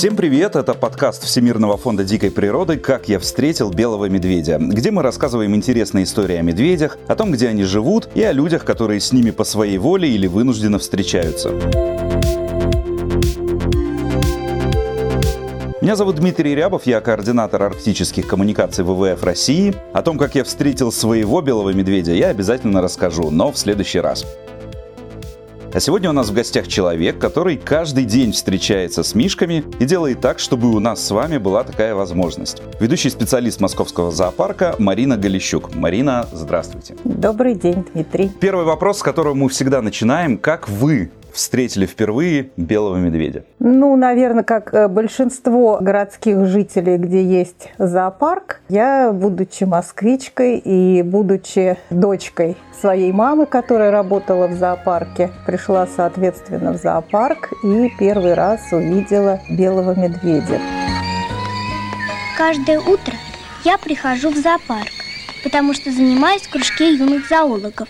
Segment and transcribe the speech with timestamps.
[0.00, 0.56] Всем привет!
[0.56, 6.04] Это подкаст Всемирного фонда дикой природы «Как я встретил белого медведя», где мы рассказываем интересные
[6.04, 9.44] истории о медведях, о том, где они живут, и о людях, которые с ними по
[9.44, 11.50] своей воле или вынужденно встречаются.
[15.82, 19.74] Меня зовут Дмитрий Рябов, я координатор арктических коммуникаций ВВФ России.
[19.92, 24.24] О том, как я встретил своего белого медведя, я обязательно расскажу, но в следующий раз.
[25.72, 30.20] А сегодня у нас в гостях человек, который каждый день встречается с мишками и делает
[30.20, 32.60] так, чтобы у нас с вами была такая возможность.
[32.80, 35.72] Ведущий специалист Московского зоопарка Марина Галищук.
[35.76, 36.96] Марина, здравствуйте.
[37.04, 38.30] Добрый день, Дмитрий.
[38.40, 40.38] Первый вопрос, с которого мы всегда начинаем.
[40.38, 43.44] Как вы встретили впервые белого медведя?
[43.58, 51.76] Ну, наверное, как э, большинство городских жителей, где есть зоопарк, я, будучи москвичкой и будучи
[51.90, 59.40] дочкой своей мамы, которая работала в зоопарке, пришла, соответственно, в зоопарк и первый раз увидела
[59.50, 60.58] белого медведя.
[62.36, 63.14] Каждое утро
[63.64, 64.88] я прихожу в зоопарк,
[65.44, 67.88] потому что занимаюсь в кружке юных зоологов.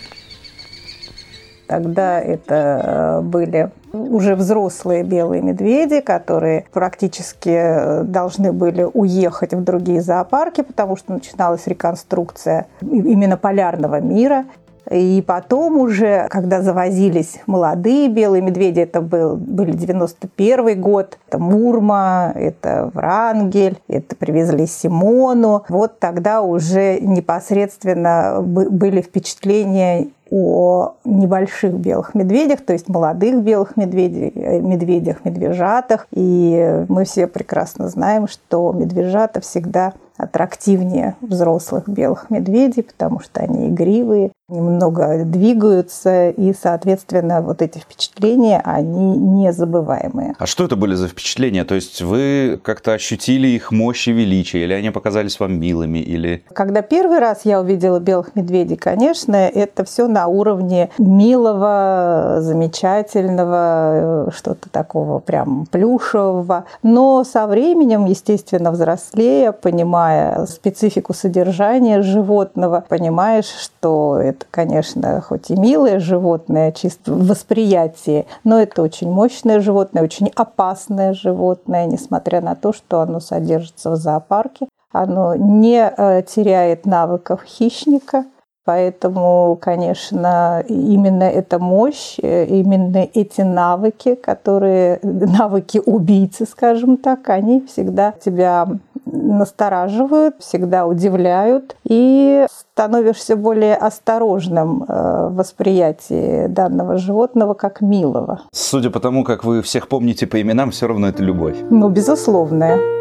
[1.70, 9.62] Тогда это э, были уже взрослые белые медведи, которые практически э, должны были уехать в
[9.62, 14.46] другие зоопарки, потому что начиналась реконструкция именно полярного мира.
[14.90, 22.32] И потом уже, когда завозились молодые белые медведи, это был, были 91 год, это Мурма,
[22.34, 25.64] это Врангель, это привезли Симону.
[25.68, 34.32] Вот тогда уже непосредственно были впечатления о небольших белых медведях, то есть молодых белых медведей,
[34.34, 36.06] э, медведях, медвежатах.
[36.12, 43.68] И мы все прекрасно знаем, что медвежата всегда аттрактивнее взрослых белых медведей, потому что они
[43.68, 50.34] игривые, немного двигаются, и, соответственно, вот эти впечатления, они незабываемые.
[50.38, 51.64] А что это были за впечатления?
[51.64, 56.44] То есть вы как-то ощутили их мощь и величие, или они показались вам милыми, или...
[56.52, 64.30] Когда первый раз я увидела белых медведей, конечно, это все на уровне милого, замечательного, э,
[64.34, 66.64] что-то такого прям плюшевого.
[66.82, 75.50] Но со временем, естественно, взрослея, понимая, понимая специфику содержания животного, понимаешь, что это, конечно, хоть
[75.50, 82.40] и милое животное, чисто в восприятии, но это очень мощное животное, очень опасное животное, несмотря
[82.40, 84.68] на то, что оно содержится в зоопарке.
[84.92, 88.24] Оно не э, теряет навыков хищника,
[88.64, 97.66] Поэтому, конечно, именно эта мощь, э, именно эти навыки, которые навыки убийцы, скажем так, они
[97.66, 98.68] всегда тебя
[99.06, 108.42] настораживают, всегда удивляют, и становишься более осторожным э, в восприятии данного животного как милого.
[108.52, 111.56] Судя по тому, как вы всех помните по именам, все равно это любовь.
[111.70, 112.99] Ну, безусловная.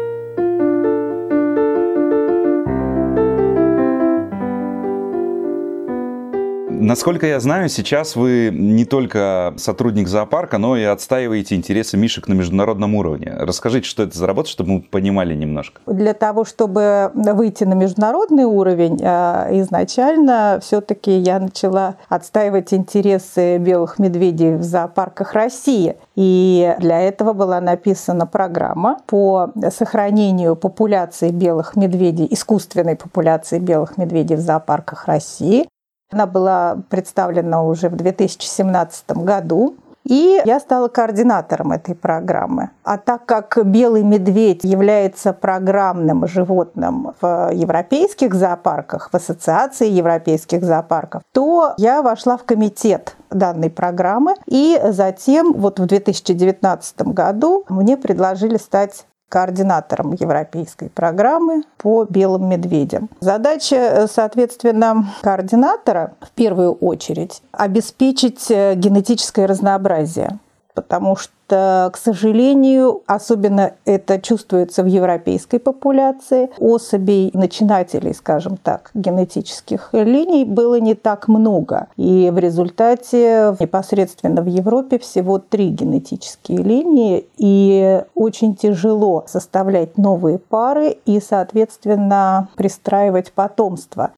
[6.90, 12.32] Насколько я знаю, сейчас вы не только сотрудник зоопарка, но и отстаиваете интересы мишек на
[12.32, 13.32] международном уровне.
[13.38, 15.80] Расскажите, что это за работа, чтобы мы понимали немножко.
[15.86, 24.00] Для того, чтобы выйти на международный уровень, э, изначально все-таки я начала отстаивать интересы белых
[24.00, 25.94] медведей в зоопарках России.
[26.16, 34.34] И для этого была написана программа по сохранению популяции белых медведей, искусственной популяции белых медведей
[34.34, 35.68] в зоопарках России.
[36.10, 39.76] Она была представлена уже в 2017 году.
[40.04, 42.70] И я стала координатором этой программы.
[42.84, 51.22] А так как белый медведь является программным животным в европейских зоопарках, в ассоциации европейских зоопарков,
[51.32, 54.34] то я вошла в комитет данной программы.
[54.46, 63.08] И затем, вот в 2019 году, мне предложили стать координатором европейской программы по белым медведям.
[63.20, 70.38] Задача, э, соответственно, координатора в первую очередь обеспечить э, генетическое разнообразие
[70.74, 79.90] потому что, к сожалению, особенно это чувствуется в европейской популяции, особей начинателей, скажем так, генетических
[79.92, 81.88] линий было не так много.
[81.96, 90.38] И в результате непосредственно в Европе всего три генетические линии, и очень тяжело составлять новые
[90.38, 94.10] пары и, соответственно, пристраивать потомство.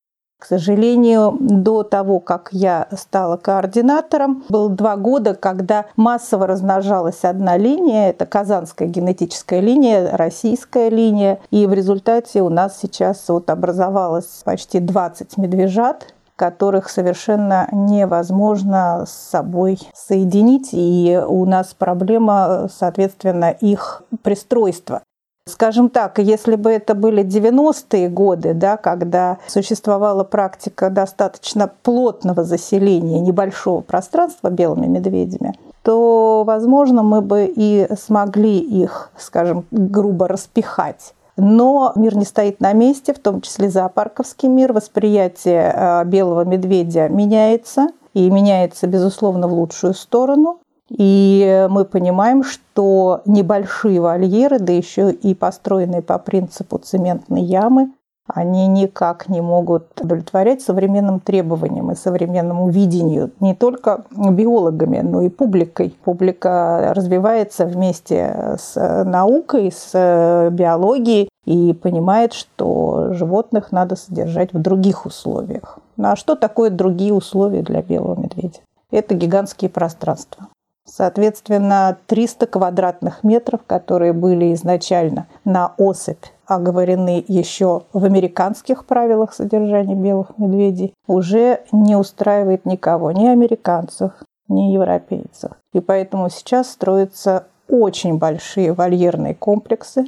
[0.42, 7.56] К сожалению, до того, как я стала координатором, было два года, когда массово размножалась одна
[7.56, 14.42] линия, это казанская генетическая линия, российская линия, и в результате у нас сейчас вот образовалось
[14.44, 24.02] почти 20 медвежат, которых совершенно невозможно с собой соединить, и у нас проблема, соответственно, их
[24.24, 25.02] пристройства.
[25.44, 33.18] Скажем так, если бы это были 90-е годы, да, когда существовала практика достаточно плотного заселения
[33.18, 41.12] небольшого пространства белыми медведями, то, возможно, мы бы и смогли их, скажем, грубо распихать.
[41.36, 44.72] Но мир не стоит на месте, в том числе зоопарковский мир.
[44.72, 50.58] Восприятие э, белого медведя меняется, и меняется, безусловно, в лучшую сторону.
[50.94, 57.92] И мы понимаем, что небольшие вольеры, да еще и построенные по принципу цементной ямы,
[58.26, 65.28] они никак не могут удовлетворять современным требованиям и современному видению не только биологами, но и
[65.28, 65.96] публикой.
[66.04, 75.04] Публика развивается вместе с наукой, с биологией и понимает, что животных надо содержать в других
[75.04, 75.78] условиях.
[75.96, 78.60] Ну а что такое другие условия для белого медведя?
[78.92, 80.48] Это гигантские пространства.
[80.84, 89.94] Соответственно, 300 квадратных метров, которые были изначально на особь оговорены еще в американских правилах содержания
[89.94, 94.12] белых медведей, уже не устраивает никого, ни американцев,
[94.48, 95.52] ни европейцев.
[95.72, 100.06] И поэтому сейчас строятся очень большие вольерные комплексы.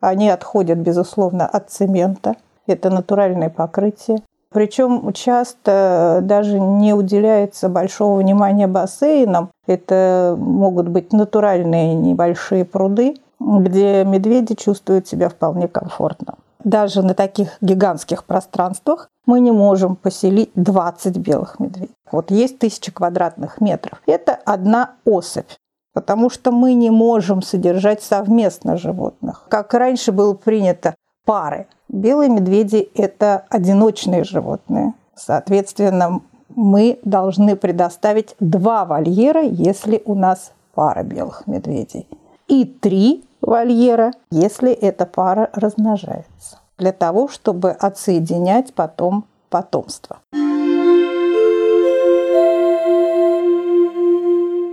[0.00, 2.36] Они отходят, безусловно, от цемента.
[2.66, 4.18] Это натуральное покрытие.
[4.52, 9.50] Причем часто даже не уделяется большого внимания бассейнам.
[9.66, 16.34] Это могут быть натуральные небольшие пруды, где медведи чувствуют себя вполне комфортно.
[16.64, 21.94] Даже на таких гигантских пространствах мы не можем поселить 20 белых медведей.
[22.10, 24.02] Вот есть тысяча квадратных метров.
[24.06, 25.50] Это одна особь
[25.92, 29.42] потому что мы не можем содержать совместно животных.
[29.48, 30.94] Как раньше было принято,
[31.24, 31.66] пары.
[31.88, 34.94] Белые медведи– это одиночные животные.
[35.14, 36.20] Соответственно,
[36.54, 42.06] мы должны предоставить два вольера, если у нас пара белых медведей.
[42.48, 46.58] И три вольера, если эта пара размножается.
[46.78, 50.18] Для того, чтобы отсоединять потом потомство.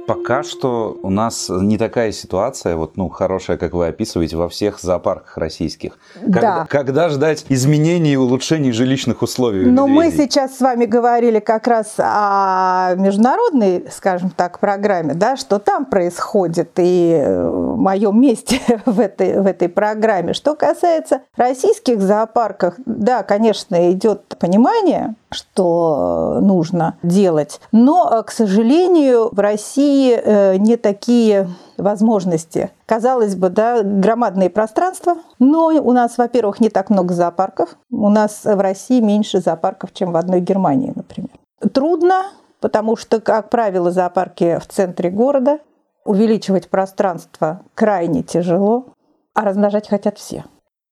[0.08, 4.80] Пока что у нас не такая ситуация, вот, ну, хорошая, как вы описываете, во всех
[4.80, 6.00] зоопарках российских.
[6.22, 6.66] Когда, да.
[6.66, 9.66] когда ждать изменений и улучшений жилищных условий?
[9.66, 15.60] Но мы сейчас с вами говорили как раз о международной, скажем так, программе, да, что
[15.60, 20.32] там происходит и в моем месте в этой, в этой программе.
[20.32, 27.60] Что касается российских зоопарков, да, конечно, идет понимание, что нужно делать.
[27.74, 32.72] Но, к сожалению, в России Э, не такие возможности.
[32.86, 37.78] Казалось бы, да, громадные пространства, но у нас, во-первых, не так много зоопарков.
[37.90, 41.32] У нас в России меньше зоопарков, чем в одной Германии, например.
[41.74, 42.28] Трудно,
[42.60, 45.60] потому что, как правило, зоопарки в центре города.
[46.06, 48.86] Увеличивать пространство крайне тяжело,
[49.34, 50.46] а размножать хотят все.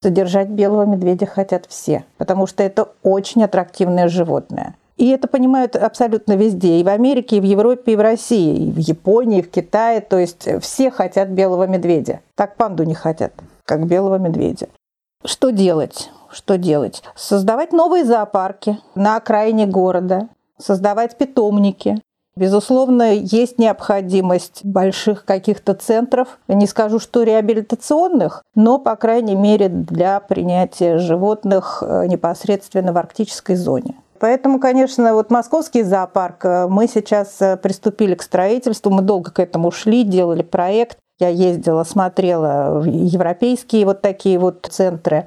[0.04, 4.76] Содержать белого медведя хотят все, потому что это очень аттрактивное животное.
[4.98, 6.80] И это понимают абсолютно везде.
[6.80, 10.02] И в Америке, и в Европе, и в России, и в Японии, и в Китае.
[10.02, 12.22] То есть все хотят белого медведя.
[12.36, 13.34] Так панду не хотят,
[13.66, 14.68] как белого медведя.
[15.26, 16.10] Что делать?
[16.32, 17.04] Что делать?
[17.16, 22.02] Создавать новые зоопарки на окраине города, создавать питомники.
[22.38, 30.20] Безусловно, есть необходимость больших каких-то центров, не скажу, что реабилитационных, но, по крайней мере, для
[30.20, 33.96] принятия животных э, непосредственно в арктической зоне.
[34.20, 39.40] Поэтому, конечно, вот московский зоопарк, э, мы сейчас э, приступили к строительству, мы долго к
[39.40, 40.98] этому шли, делали проект.
[41.18, 45.26] Я ездила, смотрела европейские вот такие вот центры,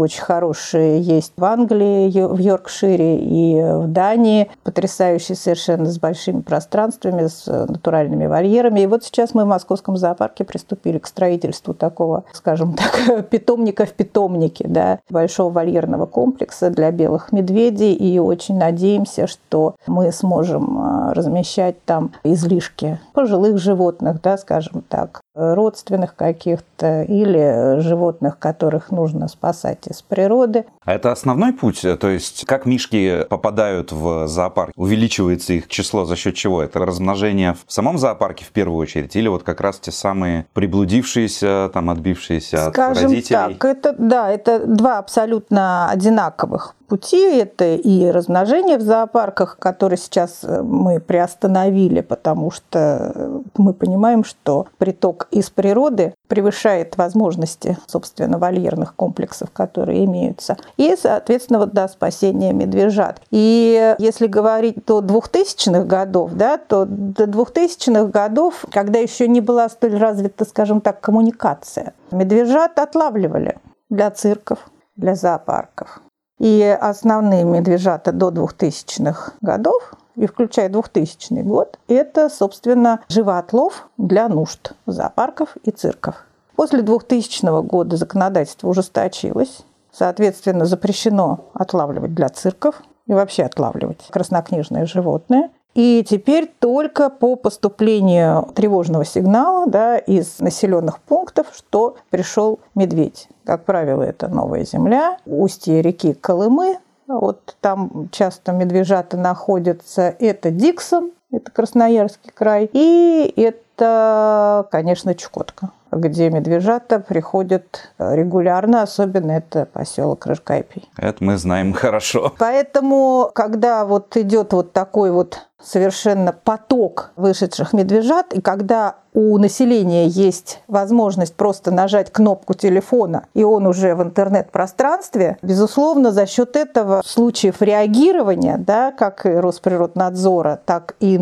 [0.00, 7.26] очень хорошие есть в Англии, в Йоркшире и в Дании, потрясающие совершенно с большими пространствами,
[7.26, 8.80] с натуральными вольерами.
[8.80, 13.92] И вот сейчас мы в московском зоопарке приступили к строительству такого, скажем так, питомника в
[13.92, 17.92] питомнике, да, большого вольерного комплекса для белых медведей.
[17.94, 25.20] И очень надеемся, что мы сможем а, размещать там излишки пожилых животных, да, скажем так,
[25.34, 30.64] родственных каких-то или животных, которых нужно спасать из природы.
[30.84, 31.82] А это основной путь?
[31.82, 34.72] То есть как мишки попадают в зоопарк?
[34.76, 36.62] Увеличивается их число за счет чего?
[36.62, 39.14] Это размножение в самом зоопарке в первую очередь?
[39.14, 43.54] Или вот как раз те самые приблудившиеся, там, отбившиеся Скажем от родителей?
[43.54, 47.38] так, это, да, это два абсолютно одинаковых пути.
[47.38, 55.28] Это и размножение в зоопарках, которые сейчас мы приостановили, потому что мы понимаем, что приток
[55.30, 60.56] из природы превышает возможности, собственно, вольерных комплексов, которые имеются.
[60.76, 63.20] И, соответственно, вот, да, спасение медвежат.
[63.30, 69.68] И если говорить до 2000-х годов, да, то до 2000-х годов, когда еще не была
[69.68, 73.58] столь развита, скажем так, коммуникация, медвежат отлавливали
[73.90, 74.58] для цирков,
[74.96, 76.00] для зоопарков.
[76.40, 84.72] И основные медвежата до 2000-х годов и включая 2000 год, это, собственно, живоотлов для нужд
[84.86, 86.14] зоопарков и цирков.
[86.56, 89.64] После 2000 года законодательство ужесточилось.
[89.92, 95.50] Соответственно, запрещено отлавливать для цирков и вообще отлавливать краснокнижные животные.
[95.74, 103.28] И теперь только по поступлению тревожного сигнала да, из населенных пунктов, что пришел медведь.
[103.44, 110.14] Как правило, это Новая Земля, устье реки Колымы, вот там часто медвежата находятся.
[110.18, 119.66] Это Диксон, это Красноярский край, и это, конечно, Чукотка где медвежата приходят регулярно, особенно это
[119.66, 120.88] поселок Рыжкайпий.
[120.96, 122.32] Это мы знаем хорошо.
[122.38, 130.06] Поэтому, когда вот идет вот такой вот совершенно поток вышедших медвежат, и когда у населения
[130.06, 137.02] есть возможность просто нажать кнопку телефона, и он уже в интернет-пространстве, безусловно, за счет этого
[137.04, 141.18] случаев реагирования, да, как и Росприроднадзора, так и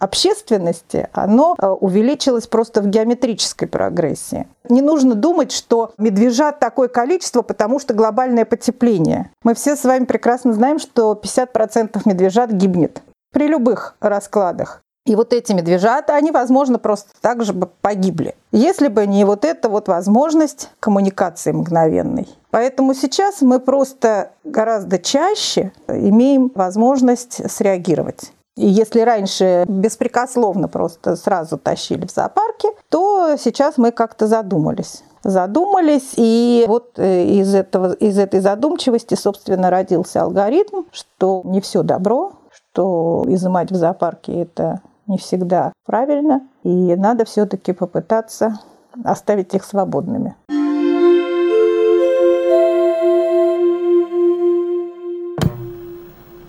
[0.00, 4.46] общественности, оно э, увеличилось просто в геометрической прогрессии.
[4.68, 9.30] Не нужно думать, что медвежат такое количество, потому что глобальное потепление.
[9.42, 13.02] Мы все с вами прекрасно знаем, что 50% медвежат гибнет
[13.34, 14.80] при любых раскладах.
[15.06, 19.44] И вот эти медвежата, они, возможно, просто так же бы погибли, если бы не вот
[19.44, 22.26] эта вот возможность коммуникации мгновенной.
[22.50, 28.32] Поэтому сейчас мы просто гораздо чаще имеем возможность среагировать.
[28.56, 36.12] И если раньше беспрекословно просто сразу тащили в зоопарке, то сейчас мы как-то задумались задумались,
[36.16, 42.32] и вот э, из, этого, из этой задумчивости, собственно, родился алгоритм, что не все добро,
[42.74, 48.58] что изымать в зоопарке это не всегда правильно, и надо все-таки попытаться
[49.04, 50.34] оставить их свободными.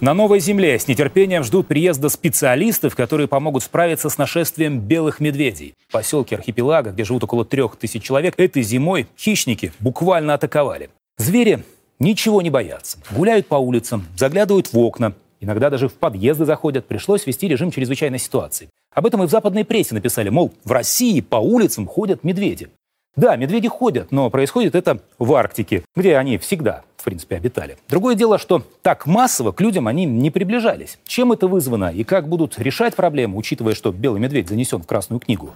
[0.01, 5.75] На Новой Земле с нетерпением ждут приезда специалистов, которые помогут справиться с нашествием белых медведей.
[5.87, 10.89] В поселке Архипелага, где живут около трех тысяч человек, этой зимой хищники буквально атаковали.
[11.17, 11.63] Звери
[11.99, 12.97] ничего не боятся.
[13.11, 15.13] Гуляют по улицам, заглядывают в окна,
[15.45, 16.87] Иногда даже в подъезды заходят.
[16.87, 18.67] Пришлось ввести режим чрезвычайной ситуации.
[18.95, 22.69] Об этом и в западной прессе написали, мол, в России по улицам ходят медведи.
[23.15, 27.77] Да, медведи ходят, но происходит это в Арктике, где они всегда, в принципе, обитали.
[27.87, 30.97] Другое дело, что так массово к людям они не приближались.
[31.05, 35.19] Чем это вызвано и как будут решать проблему, учитывая, что белый медведь занесен в Красную
[35.19, 35.53] книгу?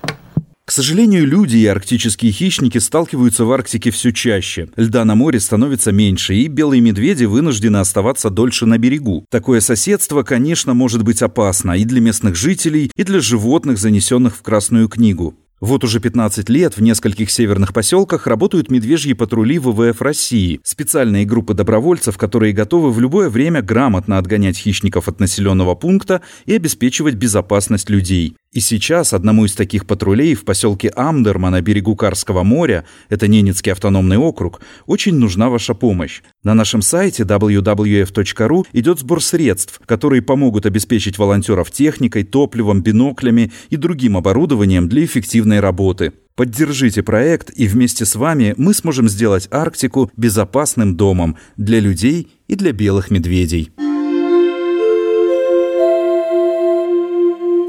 [0.79, 4.69] Сожалению, люди и арктические хищники сталкиваются в Арктике все чаще.
[4.77, 9.25] Льда на море становится меньше, и белые медведи вынуждены оставаться дольше на берегу.
[9.29, 14.41] Такое соседство, конечно, может быть опасно и для местных жителей, и для животных, занесенных в
[14.41, 15.35] Красную книгу.
[15.59, 21.53] Вот уже 15 лет в нескольких северных поселках работают медвежьи патрули ВВФ России, специальные группы
[21.53, 27.89] добровольцев, которые готовы в любое время грамотно отгонять хищников от населенного пункта и обеспечивать безопасность
[27.89, 28.37] людей.
[28.51, 33.71] И сейчас одному из таких патрулей в поселке Амдерма на берегу Карского моря, это Ненецкий
[33.71, 36.21] автономный округ, очень нужна ваша помощь.
[36.43, 43.75] На нашем сайте www.ru идет сбор средств, которые помогут обеспечить волонтеров техникой, топливом, биноклями и
[43.75, 46.13] другим оборудованием для эффективной работы.
[46.35, 52.55] Поддержите проект, и вместе с вами мы сможем сделать Арктику безопасным домом для людей и
[52.55, 53.71] для белых медведей.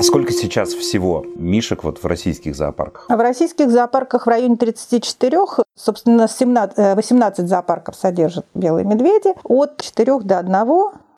[0.03, 3.07] Сколько сейчас всего мишек вот в российских зоопарках?
[3.09, 5.39] В российских зоопарках в районе 34,
[5.75, 10.55] собственно, 17, 18 зоопарков содержат белые медведи, от 4 до 1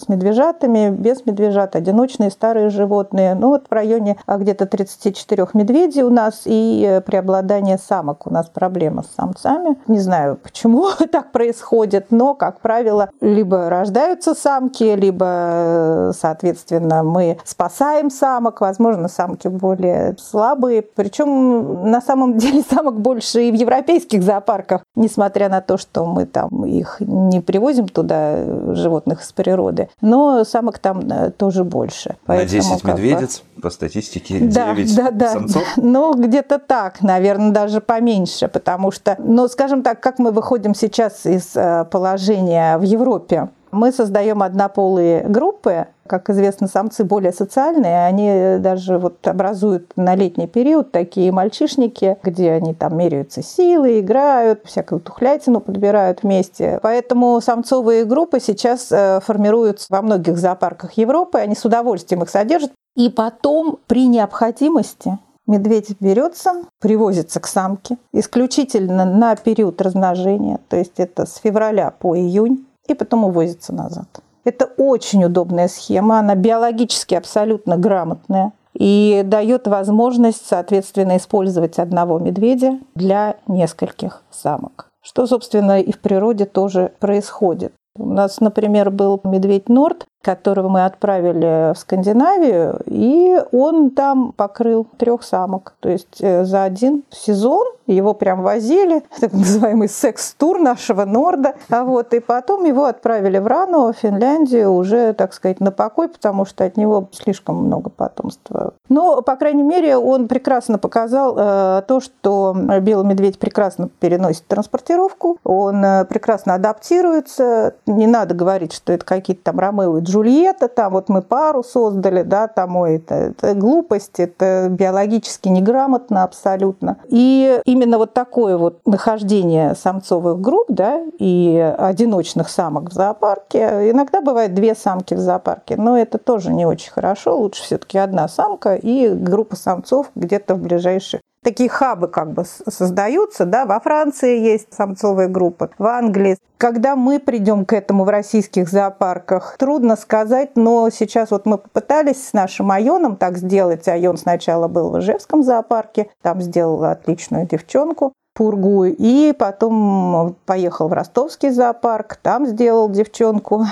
[0.02, 3.34] с медвежатами, без медвежат, одиночные старые животные.
[3.34, 8.26] Ну вот в районе а, где-то 34 медведей у нас и э, преобладание самок.
[8.26, 9.76] У нас проблема с самцами.
[9.86, 17.38] Не знаю, почему так происходит, но, как правило, либо рождаются самки, либо, э, соответственно, мы
[17.44, 18.60] спасаем самок.
[18.60, 20.82] Возможно, самки более слабые.
[20.82, 26.26] Причем на самом деле самок больше и в европейских зоопарках, несмотря на то, что мы
[26.26, 32.16] там их не привозим туда, э, животных из природы но самок там э, тоже больше.
[32.26, 35.62] На 10 медведиц, по статистике, 9 да, да, самцов?
[35.76, 35.82] Да.
[35.82, 41.26] Ну, где-то так, наверное, даже поменьше, потому что, ну, скажем так, как мы выходим сейчас
[41.26, 48.58] из э, положения в Европе, Мы создаем однополые группы, как известно, самцы более социальные, они
[48.62, 55.00] даже вот образуют на летний период такие мальчишники, где они там меряются силой, играют, всякую
[55.00, 56.80] тухлятину подбирают вместе.
[56.82, 62.72] Поэтому самцовые группы сейчас э, формируются во многих зоопарках Европы, они с удовольствием их содержат.
[62.94, 67.96] И потом при необходимости медведь берется, привозится к самке.
[68.12, 74.22] Исключительно на период размножения, то есть это с февраля по июнь, и потом увозится назад.
[74.44, 82.80] Это очень удобная схема, она биологически абсолютно грамотная и дает возможность, соответственно, использовать одного медведя
[82.94, 84.88] для нескольких самок.
[85.02, 87.72] Что, собственно, и в природе тоже происходит.
[87.96, 94.86] У нас, например, был медведь Норд, которого мы отправили в Скандинавию, и он там покрыл
[94.96, 95.74] трех самок.
[95.80, 101.54] То есть э, за один сезон его прям возили, так называемый секс-тур нашего Норда.
[101.68, 106.08] А вот, и потом его отправили в Рану, в Финляндию, уже, так сказать, на покой,
[106.08, 108.74] потому что от него слишком много потомства.
[108.88, 115.38] Но, по крайней мере, он прекрасно показал э, то, что белый медведь прекрасно переносит транспортировку,
[115.44, 117.74] он э, прекрасно адаптируется.
[117.86, 122.22] Не надо говорить, что это какие-то там Ромео и Джульетта, там вот мы пару создали,
[122.22, 126.98] да, там ой, это, это глупость, это биологически неграмотно абсолютно.
[127.08, 134.20] И именно вот такое вот нахождение самцовых групп, да, и одиночных самок в зоопарке, иногда
[134.20, 138.74] бывает две самки в зоопарке, но это тоже не очень хорошо, лучше все-таки одна самка
[138.74, 144.72] и группа самцов где-то в ближайших такие хабы как бы создаются, да, во Франции есть
[144.72, 146.38] самцовые группы, в Англии.
[146.56, 152.28] Когда мы придем к этому в российских зоопарках, трудно сказать, но сейчас вот мы попытались
[152.28, 153.88] с нашим Айоном так сделать.
[153.88, 160.92] Айон сначала был в Ижевском зоопарке, там сделал отличную девчонку, Пургу, и потом поехал в
[160.92, 163.66] ростовский зоопарк, там сделал девчонку.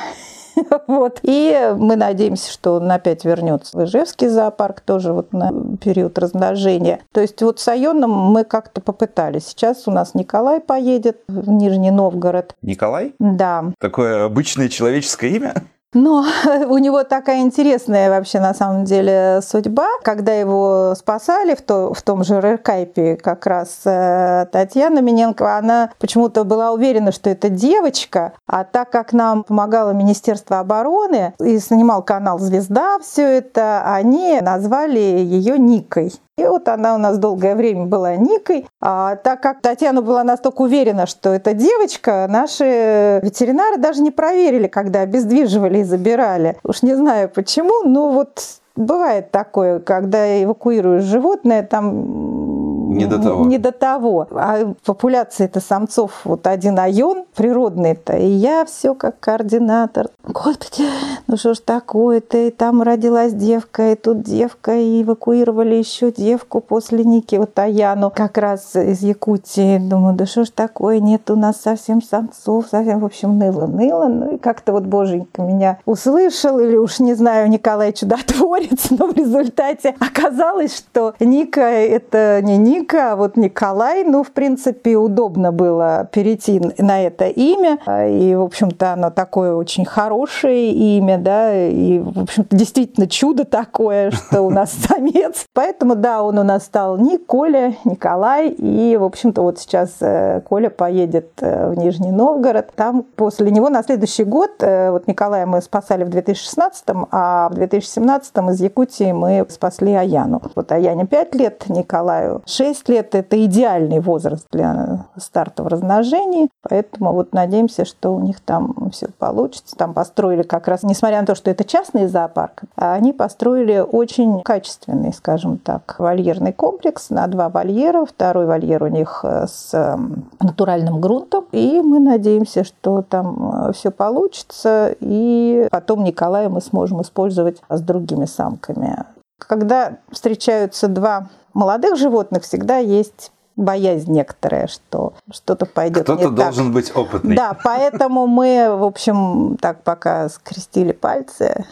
[0.86, 1.20] Вот.
[1.22, 7.00] И мы надеемся, что он опять вернется в Ижевский зоопарк, тоже вот на период размножения.
[7.12, 9.48] То есть вот с Айоном мы как-то попытались.
[9.48, 12.54] Сейчас у нас Николай поедет в Нижний Новгород.
[12.62, 13.14] Николай?
[13.18, 13.72] Да.
[13.78, 15.54] Такое обычное человеческое имя?
[15.92, 16.24] Но
[16.68, 19.88] у него такая интересная вообще на самом деле судьба.
[20.02, 25.90] Когда его спасали в, то, в том же Реркайпе, как раз э, Татьяна Миненко, она
[25.98, 32.02] почему-то была уверена, что это девочка, а так как нам помогало Министерство обороны и снимал
[32.02, 36.12] канал «Звезда» все это, они назвали ее Никой.
[36.40, 38.66] И вот она у нас долгое время была Никой.
[38.80, 44.66] А так как Татьяна была настолько уверена, что это девочка, наши ветеринары даже не проверили,
[44.66, 46.56] когда обездвиживали и забирали.
[46.64, 48.40] Уж не знаю почему, но вот
[48.74, 52.49] бывает такое, когда эвакуируешь животное, там
[52.90, 53.44] не до того.
[53.46, 54.28] Не до того.
[54.32, 58.16] А популяция это самцов вот один айон природный-то.
[58.16, 60.08] И я все как координатор.
[60.24, 60.88] Господи,
[61.26, 62.36] ну что ж такое-то?
[62.38, 68.10] И там родилась девка, и тут девка, и эвакуировали еще девку после Ники, вот Аяну,
[68.10, 69.78] как раз из Якутии.
[69.78, 71.00] Думаю, да что ж такое?
[71.00, 74.08] Нет у нас совсем самцов, совсем, в общем, ныло-ныло.
[74.08, 79.16] Ну и как-то вот боженька меня услышал, или уж не знаю, Николай чудотворец, но в
[79.16, 85.52] результате оказалось, что Ника это не Ника, Ника, а вот Николай, ну, в принципе, удобно
[85.52, 87.78] было перейти на это имя.
[88.08, 94.10] И, в общем-то, оно такое очень хорошее имя, да, и, в общем-то, действительно чудо такое,
[94.12, 95.44] что у нас самец.
[95.52, 100.40] Поэтому, да, он у нас стал не Коля, Николай, и, в общем-то, вот сейчас э,
[100.48, 102.70] Коля поедет э, в Нижний Новгород.
[102.74, 107.54] Там после него на следующий год, э, вот Николая мы спасали в 2016, а в
[107.54, 110.40] 2017 из Якутии мы спасли Аяну.
[110.54, 116.48] Вот Аяне 5 лет, Николаю 6 6 лет– это идеальный возраст для старта в размножении,
[116.62, 119.74] поэтому вот надеемся, что у них там все получится.
[119.76, 125.12] Там построили как раз, несмотря на то, что это частный зоопарк, они построили очень качественный,
[125.12, 128.04] скажем так, вольерный комплекс на два вольера.
[128.04, 131.46] Второй вольер у них э, с эм, натуральным грунтом.
[131.50, 134.94] И мы надеемся, что там э, все получится.
[135.00, 139.04] И потом Николая мы сможем использовать с другими самками.
[139.38, 146.66] Когда встречаются два молодых животных всегда есть боязнь некоторая, что что-то пойдет Кто-то не должен
[146.66, 146.72] так.
[146.74, 147.36] быть опытный.
[147.36, 151.64] Да, поэтому мы, в общем, так пока скрестили пальцы,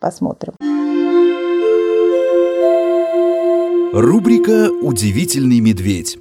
[0.00, 0.54] посмотрим.
[3.92, 6.18] Рубрика «Удивительный медведь».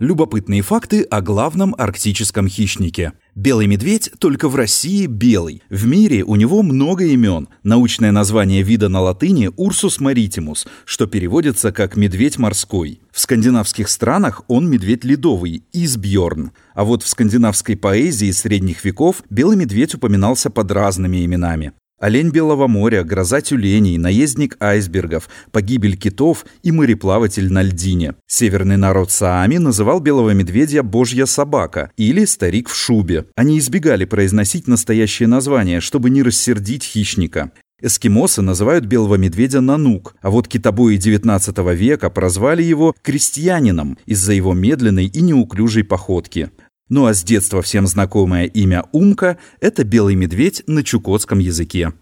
[0.00, 3.12] Любопытные факты о главном арктическом хищнике.
[3.38, 5.62] Белый медведь только в России белый.
[5.70, 7.46] В мире у него много имен.
[7.62, 13.00] Научное название вида на латыни Урсус маритимус, что переводится как медведь морской.
[13.12, 16.50] В скандинавских странах он медведь ледовый, Избьорн.
[16.74, 21.74] А вот в скандинавской поэзии средних веков белый медведь упоминался под разными именами.
[22.00, 28.14] Олень Белого моря, гроза тюленей, наездник айсбергов, погибель китов и мореплаватель на льдине.
[28.28, 33.26] Северный народ Саами называл белого медведя «божья собака» или «старик в шубе».
[33.34, 37.50] Они избегали произносить настоящее название, чтобы не рассердить хищника.
[37.80, 44.52] Эскимосы называют белого медведя нанук, а вот китобои XIX века прозвали его крестьянином из-за его
[44.52, 46.50] медленной и неуклюжей походки.
[46.90, 51.92] Ну а с детства всем знакомое имя Умка– это белый медведь на чукотском языке.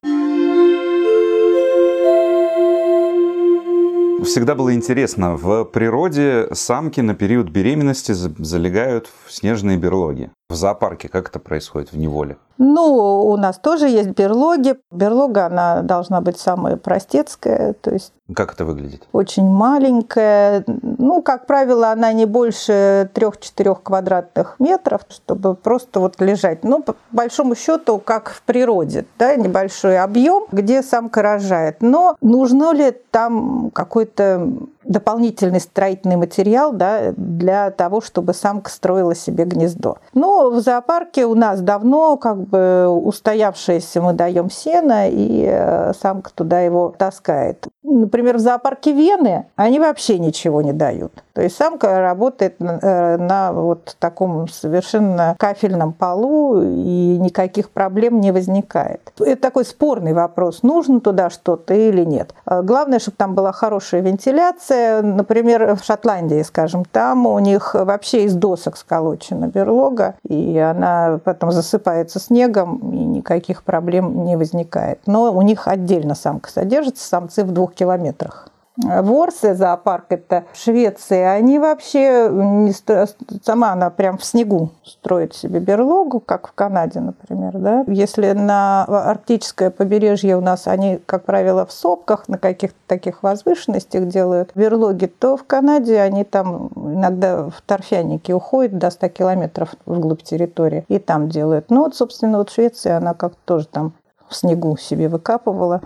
[4.25, 10.31] Всегда было интересно, в природе самки на период беременности залегают в снежные берлоги.
[10.49, 12.37] В зоопарке как это происходит в неволе?
[12.59, 14.77] Ну, у нас тоже есть берлоги.
[14.93, 19.07] Берлога, она должна быть самая простецкая, то есть как это выглядит?
[19.13, 20.65] Очень маленькая.
[20.67, 26.65] Ну, как правило, она не больше 3-4 квадратных метров, чтобы просто вот лежать.
[26.65, 31.83] Ну, по большому счету, как в природе, да, небольшой объем, где самка рожает.
[31.83, 34.49] Но нужно ли там какой-то
[34.83, 39.99] дополнительный строительный материал да, для того, чтобы самка строила себе гнездо.
[40.37, 46.31] Но в зоопарке у нас давно как бы устоявшееся мы даем сено, и э, самка
[46.35, 47.67] туда его таскает.
[47.83, 51.13] Например, в зоопарке Вены они вообще ничего не дают.
[51.33, 58.21] То есть самка работает на, э, на вот таком совершенно кафельном полу, и никаких проблем
[58.21, 59.13] не возникает.
[59.19, 62.35] Это такой спорный вопрос, нужно туда что-то или нет.
[62.45, 65.01] Главное, чтобы там была хорошая вентиляция.
[65.01, 71.51] Например, в Шотландии, скажем, там у них вообще из досок сколочена берлога, и она потом
[71.53, 75.01] засыпается снегом, и никаких проблем не возникает.
[75.07, 78.49] Но у них отдельно самка содержится, самцы в двух километрах.
[78.77, 83.07] Ворсе зоопарк, это в Швеции, они вообще, не стро...
[83.43, 87.53] сама она прям в снегу строит себе берлогу, как в Канаде, например.
[87.59, 87.85] Да?
[87.87, 94.09] Если на арктическое побережье у нас они, как правило, в сопках, на каких-то таких возвышенностях
[94.09, 100.23] делают берлоги, то в Канаде они там иногда в торфяники уходят до 100 километров вглубь
[100.23, 101.71] территории и там делают.
[101.71, 103.93] Ну вот, собственно, вот в Швеции она как-то тоже там
[104.29, 105.81] в снегу себе выкапывала.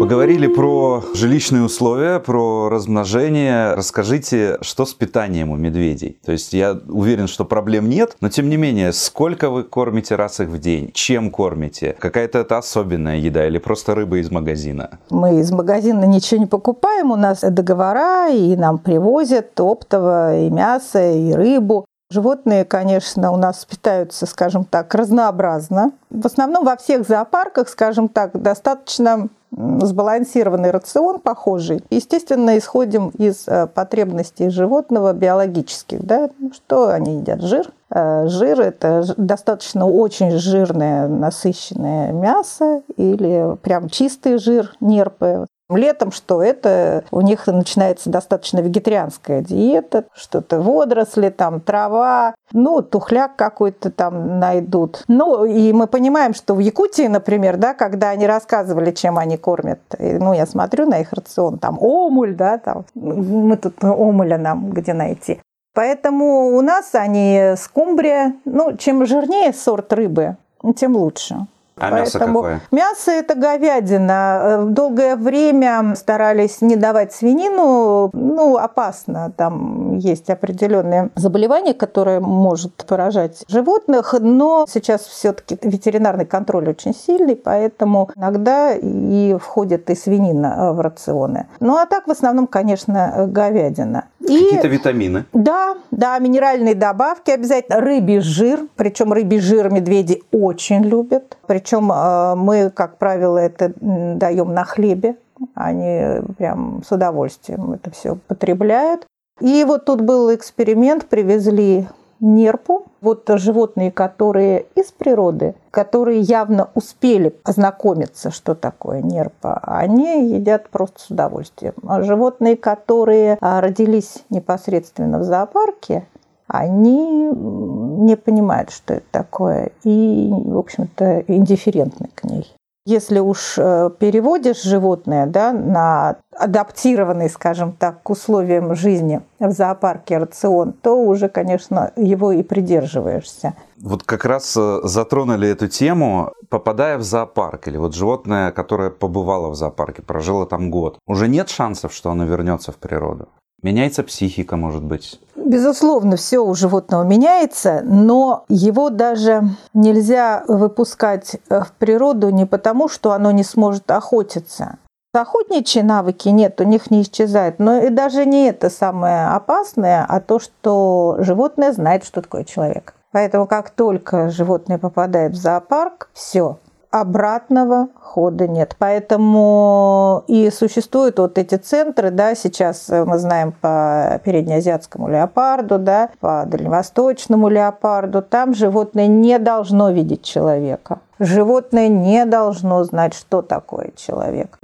[0.00, 3.74] Поговорили про жилищные условия, про размножение.
[3.74, 6.18] Расскажите, что с питанием у медведей?
[6.24, 10.40] То есть я уверен, что проблем нет, но тем не менее, сколько вы кормите раз
[10.40, 10.90] их в день?
[10.94, 11.94] Чем кормите?
[11.98, 14.98] Какая-то это особенная еда или просто рыба из магазина?
[15.10, 21.12] Мы из магазина ничего не покупаем, у нас договора, и нам привозят оптово и мясо,
[21.12, 21.84] и рыбу.
[22.10, 25.92] Животные, конечно, у нас питаются, скажем так, разнообразно.
[26.08, 31.82] В основном во всех зоопарках, скажем так, достаточно сбалансированный рацион, похожий.
[31.90, 36.04] Естественно, исходим из э, потребностей животного биологических.
[36.04, 36.30] Да?
[36.52, 37.42] Что они едят?
[37.42, 37.72] Жир.
[37.90, 45.46] Э, жир– это достаточно очень жирное, насыщенное мясо или прям чистый жир, нерпы.
[45.76, 46.42] Летом что?
[46.42, 54.38] Это у них начинается достаточно вегетарианская диета, что-то водоросли, там трава, ну, тухляк какой-то там
[54.38, 55.04] найдут.
[55.08, 59.80] Ну, и мы понимаем, что в Якутии, например, да, когда они рассказывали, чем они кормят,
[59.98, 64.94] ну, я смотрю на их рацион, там омуль, да, там, мы тут омуля нам где
[64.94, 65.40] найти.
[65.74, 70.36] Поэтому у нас они скумбрия, ну, чем жирнее сорт рыбы,
[70.76, 71.46] тем лучше.
[71.80, 72.60] А мясо какое?
[72.70, 74.40] Мясо– это говядина.
[74.42, 78.10] Э, долгое время старались не давать свинину.
[78.12, 79.32] Ну, опасно.
[79.36, 84.14] Там есть определенные заболевания, которые может поражать животных.
[84.20, 90.80] Но сейчас все-таки ветеринарный контроль очень сильный, поэтому иногда и входит и свинина э, в
[90.80, 91.46] рационы.
[91.60, 94.04] Ну, а так в основном, конечно, говядина.
[94.20, 95.24] Какие-то витамины?
[95.32, 97.80] Да, да, минеральные добавки обязательно.
[97.80, 101.38] Рыбий жир, причем рыбий жир медведи очень любят.
[101.46, 105.16] Причем э, мы, как правило, это даем на хлебе.
[105.54, 109.06] Они прям с удовольствием это все потребляют.
[109.40, 111.88] И вот тут был эксперимент, привезли
[112.20, 112.86] нерпу.
[113.00, 121.00] Вот животные, которые из природы, которые явно успели ознакомиться, что такое нерпа, они едят просто
[121.00, 121.74] с удовольствием.
[121.86, 126.06] А животные, которые а, родились непосредственно в зоопарке,
[126.52, 132.52] они не понимают, что это такое, и, в общем-то, индифферентны к ней.
[132.86, 140.16] Если уж э, переводишь животное да, на адаптированный, скажем так, к условиям жизни в зоопарке
[140.18, 143.54] рацион, то уже, конечно, его и придерживаешься.
[143.80, 149.50] Вот как раз э, затронули эту тему, попадая в зоопарк, или вот животное, которое побывало
[149.50, 153.28] в зоопарке, прожило там год, уже нет шансов, что оно вернется в природу?
[153.62, 155.20] Меняется психика, может быть?
[155.50, 159.42] Безусловно, все у животного меняется, но его даже
[159.74, 164.78] нельзя выпускать э, в природу не потому, что оно не сможет охотиться.
[165.12, 167.58] Охотничьи навыки нет, у них не исчезают.
[167.58, 172.94] Но и даже не это самое опасное, а то, что животное знает, что такое человек.
[173.10, 176.58] Поэтому как только животное попадает в зоопарк, все,
[176.90, 178.74] обратного хода нет.
[178.78, 186.44] Поэтому и существуют вот эти центры, да, сейчас мы знаем по переднеазиатскому леопарду, да, по
[186.46, 190.98] дальневосточному леопарду, там животное не должно видеть человека.
[191.18, 194.58] Животное не должно знать, что такое человек.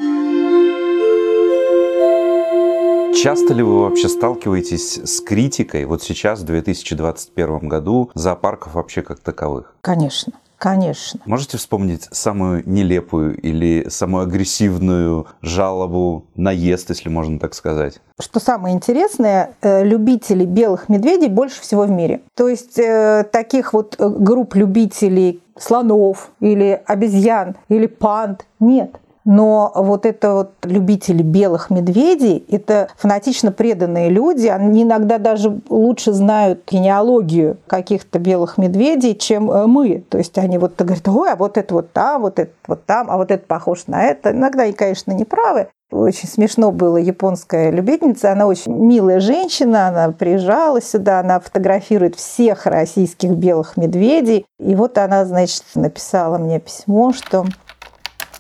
[3.23, 9.21] Часто ли вы вообще сталкиваетесь с критикой вот сейчас, в 2021 году, зоопарков вообще как
[9.21, 9.75] таковых?
[9.81, 10.33] Конечно.
[10.59, 11.21] Конечно.
[11.27, 18.01] Можете вспомнить самую нелепую или самую агрессивную жалобу, наезд, если можно так сказать?
[18.19, 22.23] Что самое интересное, э, любителей белых медведей больше всего в мире.
[22.35, 28.97] То есть э, таких вот э, групп любителей слонов или обезьян или панд нет.
[29.27, 36.13] Но вот это вот любители белых медведей, это фанатично преданные люди, они иногда даже лучше
[36.13, 40.05] знают генеалогию каких-то белых медведей, чем э, мы.
[40.09, 43.11] То есть они вот говорят, ой, а вот это вот там, вот это вот там,
[43.11, 44.31] а вот это похож на это.
[44.31, 50.13] Иногда они, конечно, не правы, очень смешно было, японская любительница, она очень милая женщина, она
[50.13, 54.47] приезжала сюда, она фотографирует всех российских белых медведей.
[54.61, 57.45] И вот она, значит, написала мне письмо, что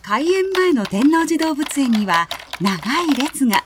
[0.06, 2.28] 開園前の天王寺動物園には
[2.60, 3.64] 長い列が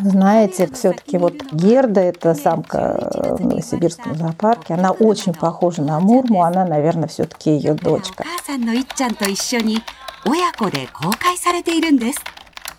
[0.00, 6.64] знаете, все-таки вот Герда, это самка в Новосибирском зоопарке, она очень похожа на Мурму, она,
[6.64, 8.24] наверное, все-таки ее дочка.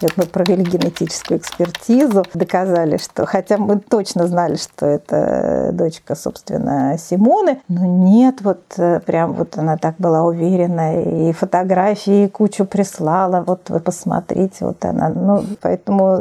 [0.00, 6.96] Вот мы провели генетическую экспертизу, доказали, что, хотя мы точно знали, что это дочка, собственно,
[6.98, 13.42] Симоны, но нет, вот э, прям вот она так была уверена, и фотографии кучу прислала,
[13.44, 16.16] вот вы посмотрите, вот она, ну, поэтому,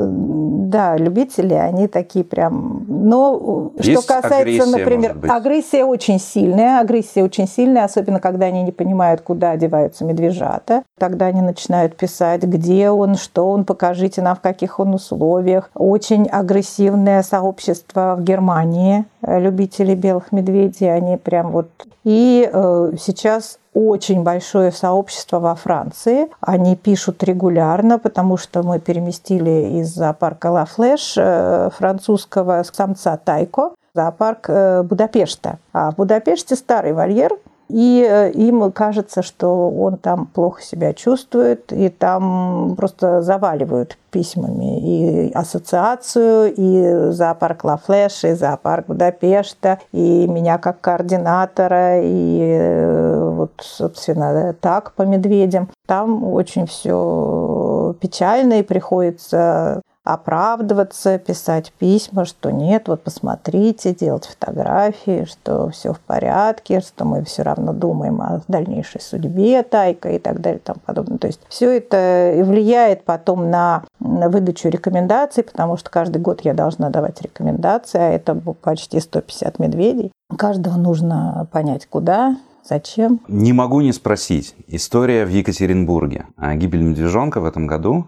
[0.70, 7.24] да, любители, они такие прям, но Есть что касается, агрессия, например, агрессия очень сильная, агрессия
[7.24, 12.90] очень сильная, особенно когда они не понимают, куда одеваются медвежата, тогда они начинают писать, где
[12.90, 15.70] он, что он, покажите нам, в каких он условиях.
[15.76, 21.68] Очень агрессивное сообщество в Германии, э, любители белых медведей, они прям вот...
[22.04, 26.30] И э, сейчас очень большое сообщество во Франции.
[26.40, 33.72] Они пишут регулярно, потому что мы переместили из зоопарка Ла Флеш э, французского самца Тайко
[33.98, 35.58] зоопарк э, Будапешта.
[35.74, 37.32] А в Будапеште старый вольер,
[37.70, 44.80] и э, им кажется, что он там плохо себя чувствует, и там просто заваливают письмами
[44.80, 53.30] и ассоциацию, и зоопарк Ла Флеш, и зоопарк Будапешта, и меня как координатора, и э,
[53.30, 55.70] вот, собственно, так по медведям.
[55.86, 59.82] Там очень все печально, и приходится
[60.14, 67.24] оправдываться, писать письма, что нет, вот посмотрите, делать фотографии, что все в порядке, что мы
[67.24, 71.18] все равно думаем о дальнейшей судьбе Тайка и так далее и тому подобное.
[71.18, 76.54] То есть все это влияет потом на, на выдачу рекомендаций, потому что каждый год я
[76.54, 80.12] должна давать рекомендации, а это почти 150 медведей.
[80.38, 82.38] Каждого нужно понять, куда,
[82.70, 83.22] Зачем?
[83.30, 84.54] Не могу не спросить.
[84.68, 86.26] История в Екатеринбурге.
[86.36, 88.08] А гибель медвежонка в этом году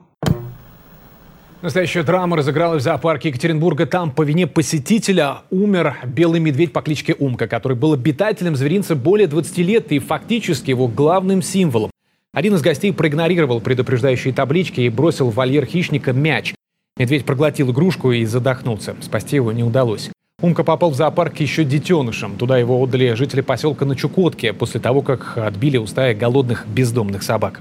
[1.61, 3.85] Настоящая драма разыгралась в зоопарке Екатеринбурга.
[3.85, 9.27] Там по вине посетителя умер белый медведь по кличке Умка, который был обитателем зверинца более
[9.27, 11.91] 20 лет и фактически его главным символом.
[12.33, 16.53] Один из гостей проигнорировал предупреждающие таблички и бросил в вольер хищника мяч.
[16.97, 18.95] Медведь проглотил игрушку и задохнулся.
[19.01, 20.11] Спасти его не удалось.
[20.41, 22.37] Умка попал в зоопарк еще детенышем.
[22.37, 27.21] Туда его отдали жители поселка на Чукотке после того, как отбили у стаи голодных бездомных
[27.21, 27.59] собак.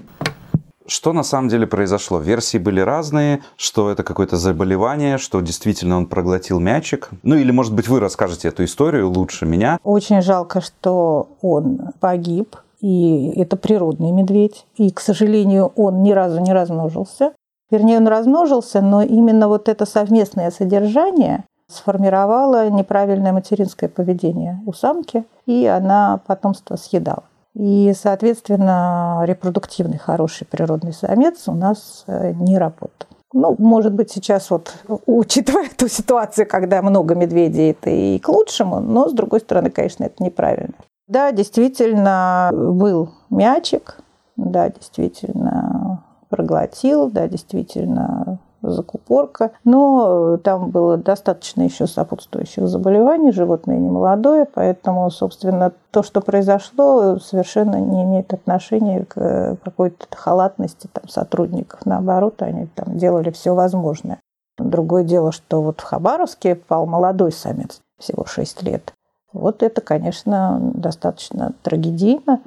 [0.89, 2.19] Что на самом деле произошло?
[2.19, 7.11] Версии были разные, что это какое-то заболевание, что действительно он проглотил мячик.
[7.23, 9.79] Ну или, может быть, вы расскажете эту историю лучше меня.
[9.85, 12.57] Очень жалко, что он погиб.
[12.81, 14.65] И это природный медведь.
[14.77, 17.33] И, к сожалению, он ни разу не размножился.
[17.71, 25.25] Вернее, он размножился, но именно вот это совместное содержание сформировало неправильное материнское поведение у самки,
[25.45, 27.25] и она потомство съедала.
[27.59, 33.09] И, соответственно, репродуктивный хороший природный самец у нас э, не работает.
[33.33, 34.73] Ну, может быть, сейчас вот,
[35.07, 40.05] учитывая ту ситуацию, когда много медведей, это и к лучшему, но, с другой стороны, конечно,
[40.05, 40.75] это неправильно.
[41.09, 43.99] Да, действительно, был мячик,
[44.37, 49.53] да, действительно, проглотил, да, действительно, закупорка.
[49.65, 57.19] Но там было достаточно еще сопутствующих заболеваний, животное не молодое, поэтому, собственно, то, что произошло,
[57.19, 61.87] совершенно не имеет отношения к какой-то халатности там, сотрудников.
[61.87, 64.21] Наоборот, они там делали все возможное.
[64.59, 68.93] Другое дело, что вот в Хабаровске пал молодой самец, всего 6 лет.
[69.33, 72.41] Вот это, конечно, достаточно трагедийно.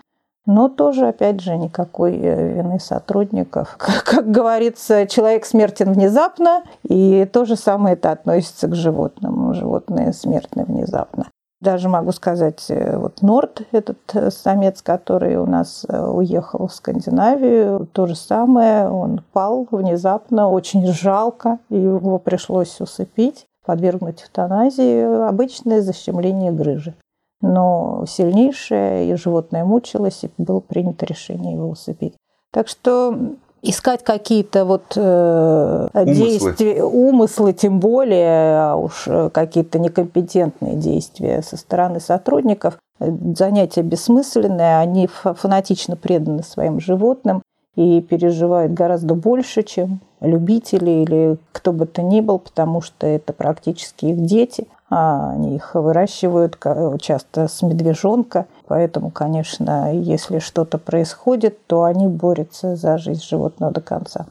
[0.45, 3.75] Но тоже, опять же, никакой э, вины сотрудников.
[3.77, 9.53] Как, говорится, человек смертен внезапно, и то же самое это относится к животным.
[9.53, 11.27] Животные смертны внезапно.
[11.59, 17.87] Даже могу сказать, э, вот Норд, этот э, самец, который у нас уехал в Скандинавию,
[17.91, 26.51] то же самое, он пал внезапно, очень жалко, его пришлось усыпить, подвергнуть эвтаназии, обычное защемление
[26.51, 26.95] грыжи
[27.41, 32.13] но сильнейшее, и животное мучилось, и было принято решение его усыпить.
[32.51, 33.15] Так что
[33.61, 36.15] искать какие-то вот э, умыслы.
[36.15, 45.07] действия, умыслы, тем более а уж какие-то некомпетентные действия со стороны сотрудников, занятия бессмысленные, они
[45.07, 47.41] фанатично преданы своим животным
[47.75, 53.33] и переживают гораздо больше, чем любители или кто бы то ни был, потому что это
[53.33, 54.67] практически их дети.
[54.91, 56.57] А они их выращивают
[57.01, 58.45] часто с медвежонка.
[58.67, 64.25] Поэтому, конечно, если что-то происходит, то они борются за жизнь животного до конца.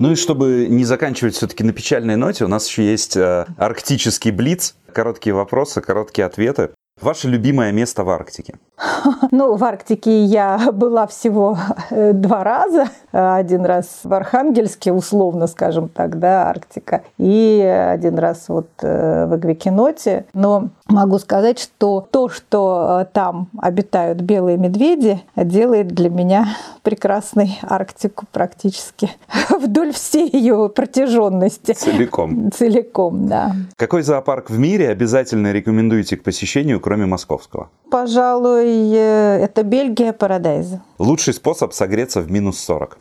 [0.00, 4.30] Ну и чтобы не заканчивать все-таки на печальной ноте, у нас еще есть э, арктический
[4.30, 4.76] блиц.
[4.92, 6.70] Короткие вопросы, короткие ответы.
[7.00, 8.54] Ваше любимое место в Арктике?
[9.30, 11.58] Ну, в Арктике я была всего
[11.90, 12.86] э, два раза.
[13.12, 17.02] Один раз в Архангельске, условно, скажем так, да, Арктика.
[17.18, 20.26] И один раз вот э, в Эквикиноте.
[20.34, 26.48] Но могу сказать, что то, что э, там обитают белые медведи, делает для меня
[26.82, 29.10] прекрасной Арктику практически
[29.50, 31.72] вдоль всей ее протяженности.
[31.72, 32.50] Целиком.
[32.52, 33.52] Целиком, да.
[33.76, 37.68] Какой зоопарк в мире обязательно рекомендуете к посещению, кроме московского?
[37.90, 40.78] Пожалуй, э, это Бельгия, Парадайз.
[40.98, 42.98] Лучший способ согреться в минус 40?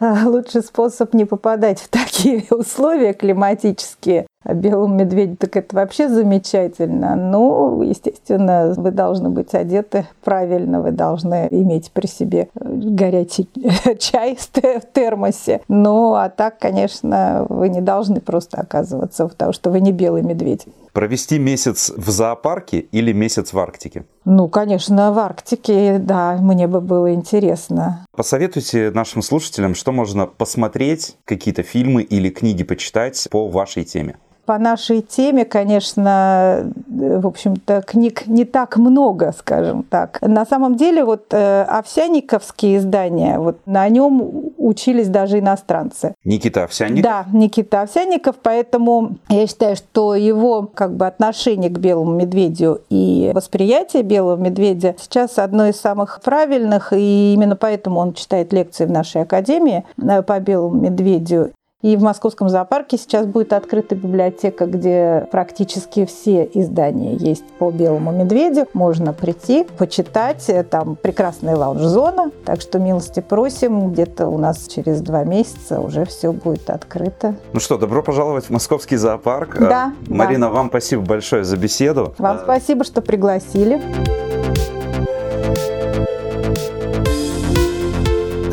[0.24, 4.26] Лучший способ не попадать в такие условия климатические.
[4.44, 7.16] А белому медведю так это вообще замечательно.
[7.16, 13.48] Ну, естественно, вы должны быть одеты правильно, вы должны иметь при себе э, горячий
[13.98, 15.60] чай в термосе.
[15.68, 20.66] Ну, а так, конечно, вы не должны просто оказываться, потому что вы не белый медведь.
[20.92, 24.04] Провести месяц в зоопарке или месяц в Арктике?
[24.24, 28.06] Ну, конечно, в Арктике, да, мне бы было интересно.
[28.16, 34.16] Посоветуйте нашим слушателям, что можно посмотреть, какие-то фильмы или книги почитать по вашей теме.
[34.44, 40.18] По нашей теме, конечно, в общем-то, книг не так много, скажем так.
[40.20, 46.14] На самом деле, вот э, овсяниковские издания, вот на нем учились даже иностранцы.
[46.24, 47.02] Никита Овсянник?
[47.02, 53.30] Да, Никита Овсянников, поэтому я считаю, что его как бы отношение к белому медведю и
[53.34, 58.90] восприятие белого медведя сейчас одно из самых правильных, и именно поэтому он читает лекции в
[58.90, 61.52] нашей академии э, по белому медведю.
[61.82, 68.12] И в Московском зоопарке сейчас будет открыта библиотека, где практически все издания есть по белому
[68.12, 68.68] медведю.
[68.72, 70.48] Можно прийти, почитать.
[70.70, 72.30] Там прекрасная лаунж-зона.
[72.44, 73.90] Так что милости просим.
[73.90, 77.34] Где-то у нас через два месяца уже все будет открыто.
[77.52, 79.58] Ну что, добро пожаловать в Московский зоопарк.
[79.58, 79.92] Да.
[80.06, 80.52] Марина, да.
[80.52, 82.14] вам спасибо большое за беседу.
[82.18, 83.82] Вам спасибо, что пригласили.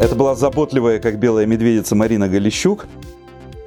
[0.01, 2.87] Это была заботливая, как белая медведица Марина Галищук.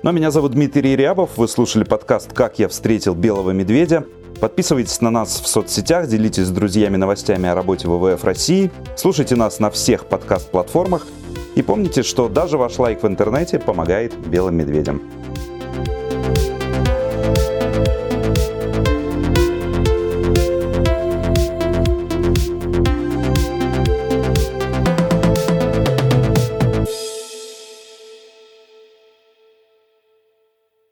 [0.02, 1.36] Но меня зовут Дмитрий Рябов.
[1.36, 4.04] Вы слушали подкаст «Как я встретил белого медведя».
[4.40, 9.60] Подписывайтесь на нас в соцсетях, делитесь с друзьями новостями о работе ВВФ России, слушайте нас
[9.60, 11.06] на всех подкаст-платформах
[11.54, 15.02] и помните, что даже ваш лайк в интернете помогает белым медведям.